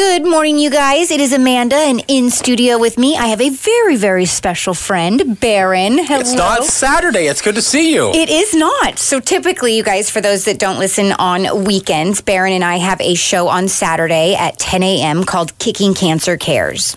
[0.00, 1.10] Good morning, you guys.
[1.10, 5.38] It is Amanda, and in studio with me, I have a very, very special friend,
[5.38, 5.98] Baron.
[5.98, 6.20] Hello.
[6.20, 7.26] It's not Saturday.
[7.26, 8.10] It's good to see you.
[8.14, 8.98] It is not.
[8.98, 12.98] So typically, you guys, for those that don't listen on weekends, Baron and I have
[13.02, 15.22] a show on Saturday at 10 a.m.
[15.22, 16.96] called Kicking Cancer Cares.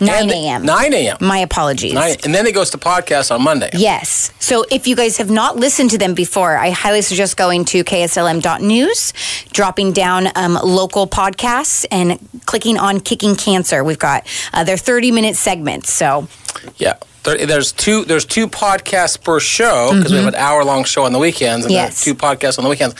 [0.00, 0.64] 9 a.m.
[0.64, 1.16] 9 a.m.
[1.20, 1.92] My apologies.
[1.94, 3.70] Nine- and then it goes to podcast on Monday.
[3.74, 4.32] Yes.
[4.38, 7.82] So if you guys have not listened to them before, I highly suggest going to
[7.84, 9.12] kslm.news,
[9.52, 13.82] dropping down um, local podcasts, and clicking on Kicking Cancer.
[13.84, 15.92] We've got uh, their 30 minute segments.
[15.92, 16.28] So
[16.76, 16.96] Yeah.
[17.24, 18.04] There, there's two.
[18.04, 21.66] There's two podcasts per show because we have an hour long show on the weekends
[21.66, 21.84] and Mm-hmm.
[21.86, 22.02] Yes.
[22.04, 22.94] two podcasts on the weekends.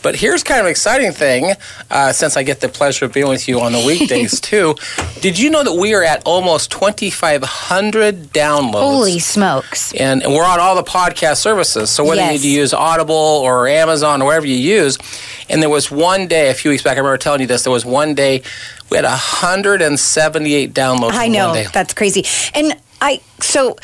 [0.00, 1.52] But here's kind of an exciting thing,
[1.90, 4.76] uh, since I get the pleasure of being with you on the weekdays too.
[5.20, 8.72] Did you know that we are at almost 2,500 downloads?
[8.72, 9.92] holy smokes.
[9.94, 11.90] and, and we're on all the podcast services.
[11.90, 12.26] So whether Yes.
[12.28, 14.98] you need to use Audible or Amazon or wherever you use,
[15.48, 17.64] and there was one day a few weeks back, I remember telling you this.
[17.64, 18.42] There was one day
[18.90, 21.10] we had 178 downloads.
[21.12, 21.62] I know.
[21.72, 22.24] That's crazy.
[22.54, 23.76] And I, so.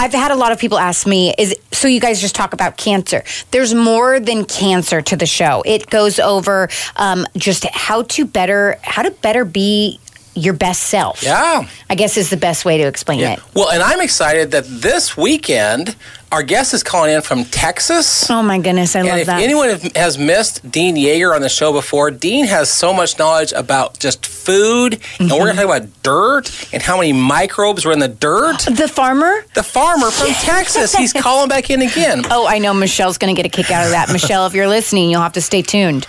[0.00, 2.76] I've had a lot of people ask me, is so you guys just talk about
[2.76, 3.24] cancer.
[3.50, 5.64] There's more than cancer to the show.
[5.66, 9.98] It goes over um, just how to better how to better be
[10.36, 11.24] your best self.
[11.24, 11.68] Yeah.
[11.90, 13.32] I guess is the best way to explain Yeah.
[13.32, 13.40] it.
[13.54, 15.96] Well, and I'm excited that this weekend
[16.30, 18.28] our guest is calling in from Texas.
[18.30, 19.40] Oh my goodness, I and love if that.
[19.40, 23.98] anyone has missed Dean Yeager on the show before, Dean has so much knowledge about
[23.98, 27.98] just food, and we're going to talk about dirt and how many microbes are in
[27.98, 28.58] the dirt.
[28.70, 29.44] the farmer?
[29.54, 32.22] The farmer from Texas, he's calling back in again.
[32.30, 34.10] Oh, I know Michelle's going to get a kick out of that.
[34.12, 36.06] Michelle, if you're listening, you'll have to stay tuned.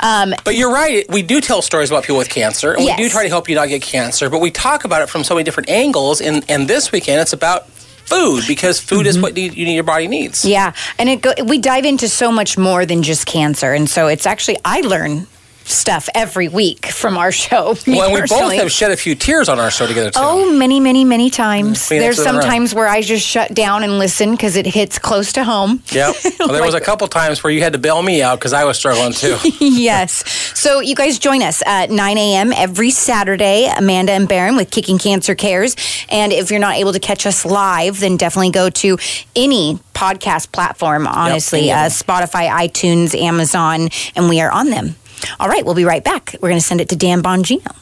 [0.00, 1.04] Um, But you're right.
[1.10, 2.98] We do tell stories about people with cancer, and Yes.
[2.98, 4.28] we do try to help you not get cancer.
[4.30, 6.20] But we talk about it from so many different angles.
[6.20, 7.66] And, and this weekend, it's about
[8.10, 10.40] food because food is what you need your body needs.
[10.40, 10.50] Mm-hmm.
[10.50, 14.08] yeah, and it go, we dive into so much more than just cancer, and so
[14.08, 15.26] it's actually I learn
[15.70, 17.76] stuff every week from our show.
[17.90, 20.20] Well, and we both have shed a few tears on our show together too.
[20.22, 21.86] Oh, many, many, many times.
[21.86, 22.40] Phoenix There's row.
[22.40, 25.82] sometimes where I just shut down and listen because it hits close to home.
[25.90, 26.12] Yeah.
[26.40, 28.64] Well, there was a couple times where you had to bail me out because I
[28.64, 29.36] was struggling too.
[29.60, 30.26] yes.
[30.58, 32.52] So you guys join us at 9 a.m.
[32.54, 35.76] every Saturday, Amanda and Baron with Kicking Cancer Cares.
[36.08, 38.98] And if you're not able to catch us live, then definitely go to
[39.36, 44.96] any podcast platform, honestly, any uh, Spotify, iTunes, Amazon, and we are on them.
[45.38, 46.34] All right, we'll be right back.
[46.40, 47.76] We're going to send it to Dan Bongino.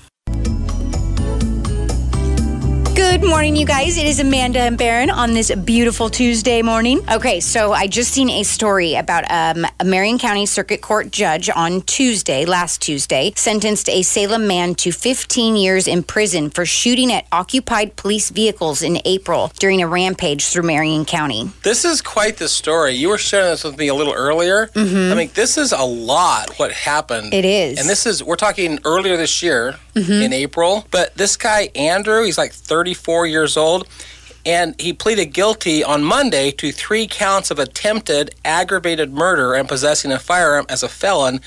[2.98, 3.96] Good morning, you guys.
[3.96, 7.00] It is Amanda and Baron on this beautiful Tuesday morning.
[7.08, 11.48] Okay, so I just seen a story about um, a Marion County Circuit Court judge
[11.48, 17.12] on Tuesday, last Tuesday, sentenced a Salem man to 15 years in prison for shooting
[17.12, 21.52] at occupied police vehicles in April during a rampage through Marion County.
[21.62, 22.94] this is quite the story.
[22.94, 24.70] You were sharing this with me a little earlier.
[24.74, 27.26] I mean, this is a lot what happened.
[27.28, 27.38] Mm-hmm.
[27.38, 27.78] It is.
[27.78, 30.22] And this is, we're talking earlier this year Mm-hmm.
[30.22, 30.86] in April.
[30.90, 33.88] But this guy, Andrew, he's like 34 years old.
[34.46, 40.10] And he pleaded guilty on Monday to three counts of attempted aggravated murder and possessing
[40.10, 41.40] a firearm as a felon,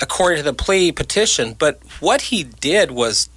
[0.00, 1.54] according to the plea petition.
[1.54, 3.30] But what he did was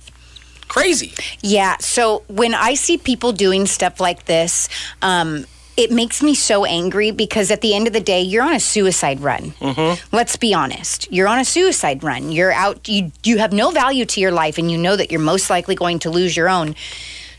[0.68, 1.14] crazy.
[1.42, 1.78] Yeah.
[1.80, 4.68] So when I see people doing stuff like this,
[5.02, 5.46] um,
[5.78, 8.60] it makes me so angry because at the end of the day, you're on a
[8.60, 9.52] suicide run.
[9.60, 10.16] Mm-hmm.
[10.16, 11.12] Let's be honest.
[11.12, 12.32] You're on a suicide run.
[12.32, 12.88] You're out.
[12.88, 15.76] You you have no value to your life, and you know that you're most likely
[15.76, 16.76] going to lose your own.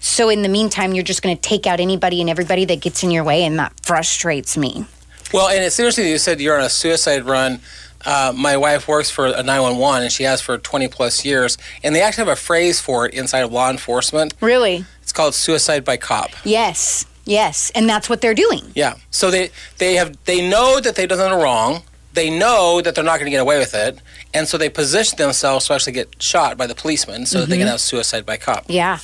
[0.00, 3.04] So in the meantime, you're just going to take out anybody and everybody that gets
[3.04, 4.87] in your way, and that frustrates me.
[5.32, 7.60] Well, and it's interesting that you said you're on a suicide run.
[8.04, 11.56] Uh, my wife works for a 911 and she has for 20 plus years.
[11.84, 14.34] And they actually have a phrase for it inside of law enforcement.
[14.41, 14.84] Really?
[15.03, 16.31] It's called suicide by cop.
[16.44, 17.06] Yes.
[17.24, 17.70] Yes.
[17.74, 18.72] And that's what they're doing.
[18.74, 18.94] Yeah.
[19.10, 21.82] So they, they have they know that they've done something wrong.
[22.14, 23.98] They know that they're not going to get away with it.
[24.34, 27.56] And so they position themselves to actually get shot by the policeman so that they
[27.56, 28.64] can have suicide by cop.
[28.68, 28.98] Yeah.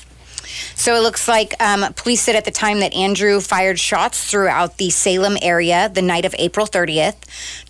[0.75, 4.79] So it looks like um, police said at the time that Andrew fired shots throughout
[4.79, 7.17] the Salem area the night of April 30th,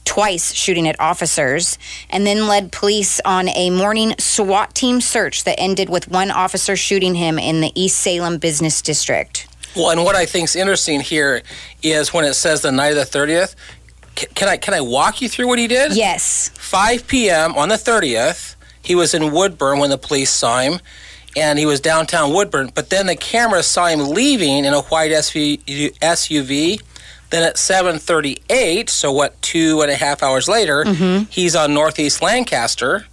[0.04, 1.78] twice shooting at officers,
[2.10, 6.76] and then led police on a morning SWAT team search that ended with one officer
[6.76, 9.47] shooting him in the East Salem Business District.
[9.78, 11.42] Well, and what I think is interesting here
[11.82, 13.54] is when it says the night of the 30th.
[14.34, 15.94] Can I can I walk you through what he did?
[15.94, 16.50] Yes.
[16.54, 17.54] 5 p.m.
[17.54, 20.80] on the 30th, he was in Woodburn when the police saw him,
[21.36, 22.72] and he was downtown Woodburn.
[22.74, 26.82] But then the camera saw him leaving in a white SUV.
[27.30, 31.24] Then at 7:38, so what, two and a half hours later, mm-hmm.
[31.30, 33.06] he's on Northeast Lancaster,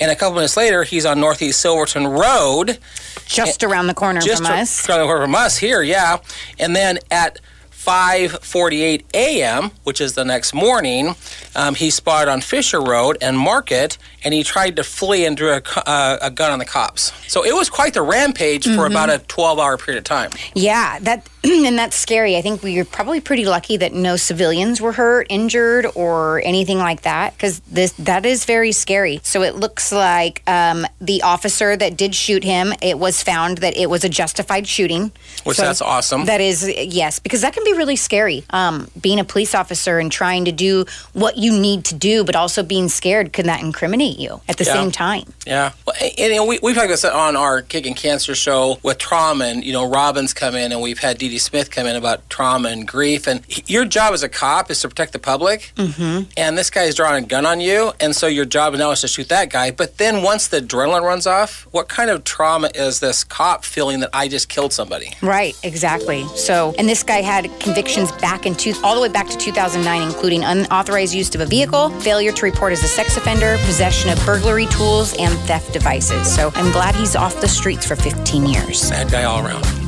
[0.00, 2.78] and a couple minutes later, he's on Northeast Silverton Road,
[3.26, 4.88] Just around the corner just from us.
[4.88, 6.18] around the corner from us here, yeah.
[6.58, 7.40] And then at
[7.84, 11.14] 5:48 a.m., which is the next morning,
[11.54, 15.50] um, he spotted on Fisher Road and Market, and he tried to flee and drew
[15.50, 17.12] a, uh, a gun on the cops.
[17.28, 20.30] So it was quite the rampage for about a 12-hour period of time.
[20.54, 21.28] Yeah, that
[21.66, 22.36] and that's scary.
[22.36, 26.78] I think we were probably pretty lucky that no civilians were hurt, injured, or anything
[26.78, 29.20] like that, because this that is very scary.
[29.22, 33.76] So it looks like um, the officer that did shoot him, it was found that
[33.76, 35.12] it was a justified shooting.
[35.44, 36.24] Which So that's awesome.
[36.24, 38.44] That is yes, because that can be really scary.
[38.50, 42.36] Um, being a police officer and trying to do what you need to do, but
[42.36, 44.72] also being scared can that incriminate you at the Yeah.
[44.72, 45.32] same time?
[45.46, 48.96] Yeah, well, and, you know, we, we've had this on our Kicking Cancer show with
[48.96, 51.96] trauma, and you know, Robin's come in, and we've had Dee Dee Smith come in
[51.96, 53.26] about trauma and grief.
[53.26, 56.30] And h- your job as a cop is to protect the public, mm-hmm.
[56.36, 59.00] and this guy is drawing a gun on you, and so your job now is
[59.00, 59.72] to shoot that guy.
[59.72, 63.98] But then once the adrenaline runs off, what kind of trauma is this cop feeling
[63.98, 65.12] that I just killed somebody?
[65.22, 66.24] Right, exactly.
[66.36, 70.02] So, and this guy had convictions back in two, all the way back to 2009,
[70.06, 74.24] including unauthorized use of a vehicle, failure to report as a sex offender, possession of
[74.24, 76.32] burglary tools, and theft devices.
[76.32, 78.88] So, I'm glad he's off the streets for 15 years.
[78.88, 79.83] Bad guy all around.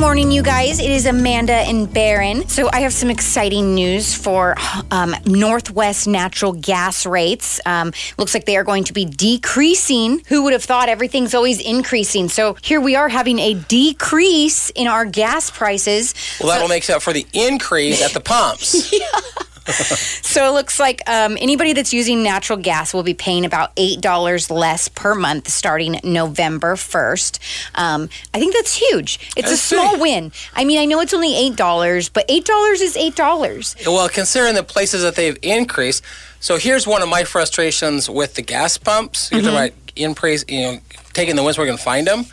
[0.00, 0.78] Morning, you guys.
[0.78, 2.46] It is Amanda and Barron.
[2.48, 4.54] So, I have some exciting news for
[4.90, 7.60] um, Northwest natural gas rates.
[7.64, 10.22] Um, looks like they are going to be decreasing.
[10.28, 12.28] Who would have thought everything's always increasing?
[12.28, 16.14] So, here we are having a decrease in our gas prices.
[16.40, 18.92] Well, that'll make up for the increase at the pumps.
[20.26, 24.50] So it looks like um, anybody that's using natural gas will be paying about $8
[24.50, 27.38] less per month starting November 1st.
[27.74, 29.32] Um, I think that's huge.
[29.34, 29.76] It's I a see.
[29.76, 30.32] small win.
[30.54, 33.86] I mean, I know it's only $8, but $8 is $8.
[33.86, 36.04] Well, considering the places that they've increased,
[36.40, 39.30] so here's one of my frustrations with the gas pumps.
[39.32, 40.78] You're talking about increase, you know,
[41.14, 42.26] taking the ones where we can find them.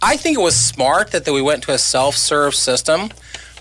[0.00, 3.10] I think it was smart that, that we went to a self-serve system,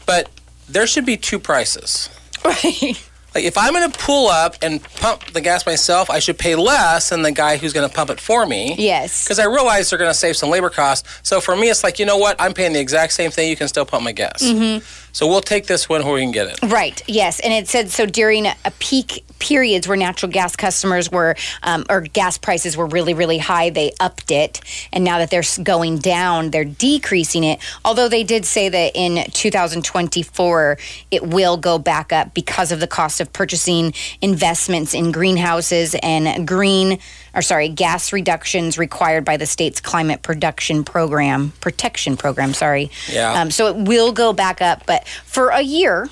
[0.05, 0.29] but
[0.69, 2.09] there should be two prices.
[2.45, 3.03] Right.
[3.37, 6.55] Like if I'm going to pull up and pump the gas myself, I should pay
[6.55, 8.73] less than the guy who's going to pump it for me.
[8.79, 9.23] Yes.
[9.23, 11.07] Because I realize they're going to save some labor costs.
[11.21, 12.35] So for me, it's like, you know what?
[12.39, 13.47] I'm paying the exact same thing.
[13.47, 14.41] You can still pump my gas.
[14.41, 14.83] Mm-hmm.
[15.17, 16.59] So we'll take this one where we can get it.
[16.71, 17.01] Right.
[17.07, 21.85] Yes, and it said so during a peak periods where natural gas customers were um,
[21.89, 24.61] or gas prices were really really high, they upped it,
[24.93, 27.59] and now that they're going down, they're decreasing it.
[27.83, 30.77] Although they did say that in 2024
[31.09, 36.47] it will go back up because of the cost of purchasing investments in greenhouses and
[36.47, 36.99] green
[37.37, 42.53] or sorry gas reductions required by the state's climate production program protection program.
[42.53, 42.91] Sorry.
[43.07, 43.41] Yeah.
[43.41, 46.09] Um, so it will go back up, but for a year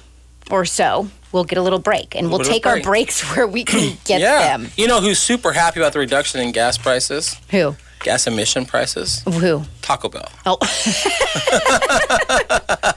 [0.51, 3.97] or so, we'll get a little break and we'll take our breaks where we can
[4.05, 4.55] get yeah.
[4.55, 4.69] them.
[4.77, 7.35] You know who's super happy about the reduction in gas prices?
[7.49, 7.75] Who?
[8.01, 9.23] Gas emission prices?
[9.23, 9.63] Who?
[9.81, 10.29] Taco Bell.
[10.45, 10.57] Oh,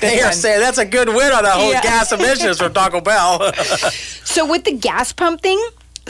[0.00, 1.82] They are saying that's a good win on that whole Yeah.
[1.82, 3.52] gas emissions from Taco Bell.
[4.24, 5.60] so with the gas pump thing,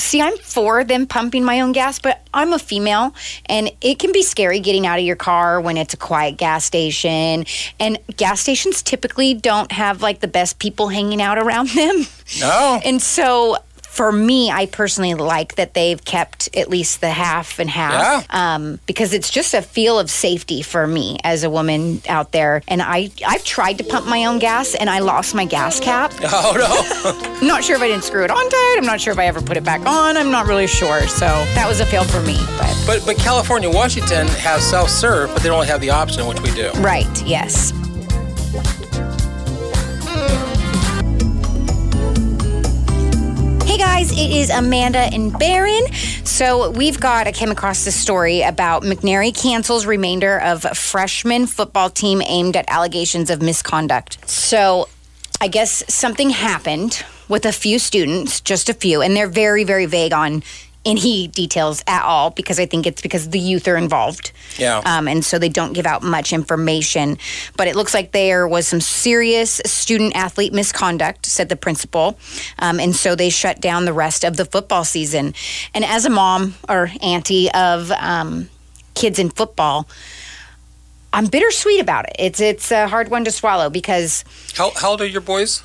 [0.00, 3.14] see, I'm for them pumping my own gas, but I'm a female
[3.46, 6.64] and it can be scary getting out of your car when it's a quiet gas
[6.64, 7.44] station.
[7.78, 12.06] And gas stations typically don't have like the best people hanging out around them.
[12.40, 12.80] no.
[12.84, 13.56] And so
[13.90, 18.78] for me, I personally like that they've kept at least the half and half um,
[18.86, 22.62] because it's just a feel of safety for me as a woman out there.
[22.68, 26.12] And I, I've tried to pump my own gas and I lost my gas cap.
[26.32, 27.32] Oh, no.
[27.40, 28.76] I'm not sure if I didn't screw it on tight.
[28.78, 30.16] I'm not sure if I ever put it back on.
[30.16, 31.06] I'm not really sure.
[31.08, 32.38] So that was a fail for me.
[32.56, 36.40] But but, but California, Washington have self serve, but they don't have the option, which
[36.40, 36.70] we do.
[36.80, 37.72] right, yes.
[44.00, 45.86] Guys, it is Amanda and Barron.
[46.24, 51.90] So we've got, I came across this story about McNary cancels remainder of freshman football
[51.90, 54.26] team aimed at allegations of misconduct.
[54.26, 54.88] So
[55.38, 59.84] I guess something happened with a few students, just a few, and they're very, very
[59.84, 60.42] vague on
[60.84, 64.32] any details at all because I think it's because the youth are involved.
[64.56, 64.78] Yeah.
[64.84, 67.18] Um, and so they don't give out much information.
[67.56, 72.18] But it looks like there was some serious student athlete misconduct, said the principal.
[72.58, 75.34] Um, and so they shut down the rest of the football season.
[75.74, 78.48] And as a mom or auntie of um,
[78.94, 79.86] kids in football,
[81.12, 82.16] I'm bittersweet about it.
[82.18, 85.62] It's it's a hard one to swallow because How, how old are your boys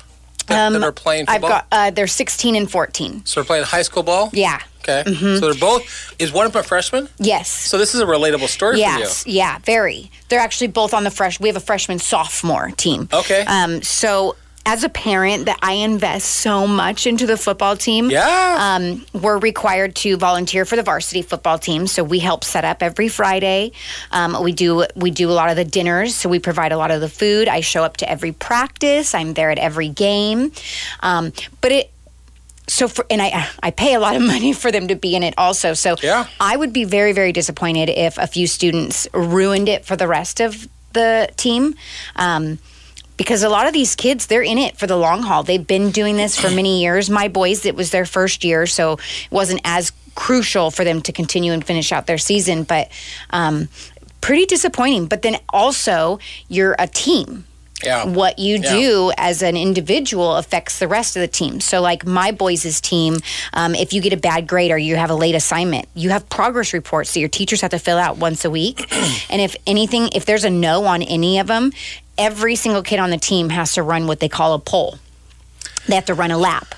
[0.48, 3.22] that, that are playing Um, I've got uh, they're 16 and 14.
[3.24, 4.30] so they're playing high school ball?
[4.32, 4.60] Yeah.
[4.88, 5.12] Okay.
[5.14, 7.08] So they're both, is one of them a freshman?
[7.18, 7.48] Yes.
[7.48, 8.98] So this is a relatable story for you.
[8.98, 10.10] Yes, yeah, very.
[10.28, 11.40] They're actually both on the fresh.
[11.40, 13.08] We have a freshman sophomore team.
[13.12, 13.44] Okay.
[13.46, 18.10] Um, so as a parent that I invest so much into the football team.
[18.10, 18.56] Yeah.
[18.58, 22.82] Um, we're required to volunteer for the varsity football team, so we help set up
[22.82, 23.70] every Friday.
[24.10, 26.90] Um, we do we do a lot of the dinners, so we provide a lot
[26.90, 27.46] of the food.
[27.46, 29.14] I show up to every practice.
[29.14, 30.50] I'm there at every game.
[31.00, 31.92] Um, but it
[32.68, 35.22] so for and I I pay a lot of money for them to be in
[35.22, 35.74] it also.
[35.74, 36.26] So Yeah.
[36.40, 40.40] I would be very very disappointed if a few students ruined it for the rest
[40.40, 41.74] of the team.
[42.16, 42.58] Um,
[43.16, 45.90] because a lot of these kids they're in it for the long haul they've been
[45.90, 49.60] doing this for many years my boys it was their first year so it wasn't
[49.64, 52.90] as crucial for them to continue and finish out their season but
[53.30, 53.68] um,
[54.20, 56.18] pretty disappointing but then also
[56.48, 57.46] you're a team
[57.82, 58.04] yeah.
[58.06, 58.72] what you Yeah.
[58.72, 61.60] do as an individual affects the rest of the team.
[61.60, 63.18] So, like my boys' team,
[63.52, 66.28] um, if you get a bad grade or you have a late assignment, you have
[66.28, 68.86] progress reports that your teachers have to fill out once a week.
[69.30, 71.72] and if anything, if there's a no on any of them,
[72.18, 74.98] every single kid on the team has to run what they call a poll.
[75.88, 76.74] They have to run a lap.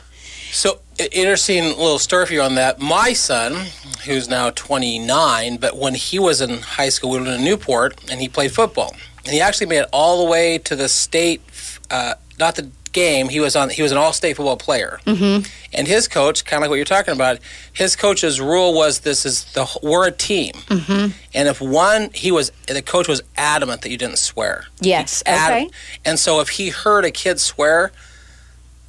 [0.51, 0.81] So
[1.13, 2.81] interesting little story for you on that.
[2.81, 3.67] My son,
[4.05, 8.21] who's now 29, but when he was in high school, we were in Newport, and
[8.21, 8.97] he played football,
[9.29, 11.43] and he actually made it all the way to the state,
[11.91, 13.29] uh, not the game.
[13.29, 13.69] He was on.
[13.69, 15.47] He was an all-state football player, mm-hmm.
[15.75, 17.39] and his coach, kind of like what you're talking about,
[17.71, 21.13] his coach's rule was this is the we're a team, mm-hmm.
[21.35, 24.65] and if one, he was the coach was adamant that you didn't swear.
[24.81, 25.23] Yes.
[25.29, 25.69] Okay.
[26.07, 27.93] And so if he heard a kid swear,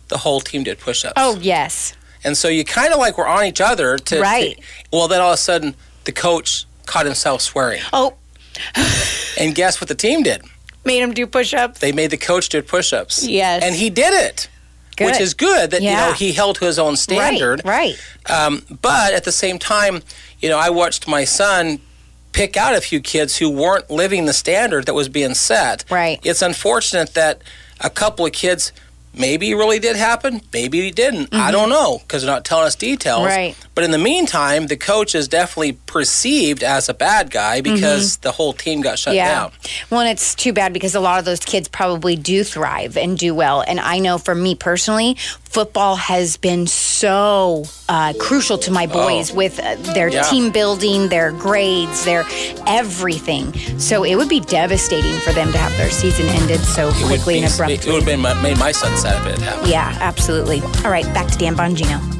[0.08, 1.14] the whole team did push-ups.
[1.18, 1.98] Oh, yes.
[2.24, 4.22] And so you kind of like were on each other to.
[4.22, 4.56] Right.
[4.58, 7.82] to- well, then all of a sudden, the coach caught himself swearing.
[7.94, 8.16] Oh,
[9.40, 10.44] And guess what the team did?
[10.86, 11.80] made him do push ups.
[11.80, 13.28] They made the coach do push ups.
[13.28, 13.64] Yes.
[13.64, 14.50] And he did it.
[15.02, 17.62] Which is good that, you know, he held to his own standard.
[17.64, 17.98] Right.
[18.28, 18.38] right.
[18.38, 20.02] Um, but at the same time,
[20.42, 21.80] you know, I watched my son
[22.34, 25.86] pick out a few kids who weren't living the standard that was being set.
[25.90, 26.20] Right.
[26.24, 27.42] It's unfortunate that
[27.80, 28.74] a couple of kids
[29.14, 31.34] maybe it really did happen, maybe it didn't.
[31.34, 33.20] I don't know because they're not telling us details.
[33.20, 33.28] Mm-hmm.
[33.28, 33.56] Right.
[33.76, 38.32] But in the meantime, the coach is definitely perceived as a bad guy because the
[38.32, 39.16] whole team got shut Mm-hmm.
[39.18, 39.34] Yeah.
[39.40, 39.52] down.
[39.90, 43.18] Well, and it's too bad because a lot of those kids probably do thrive and
[43.18, 43.62] do well.
[43.68, 49.32] And I know for me personally, football has been so uh, crucial to my boys
[49.34, 50.14] with uh, their Oh.
[50.14, 50.24] Yeah.
[50.24, 52.24] team building, their grades, their
[52.68, 53.54] everything.
[53.80, 57.36] So it would be devastating for them to have their season ended so It quickly
[57.40, 57.76] be- and abruptly.
[57.76, 58.96] It would have been my, made my son
[59.70, 60.62] Yeah, absolutely.
[60.84, 62.19] All right, back to Dan Bongino.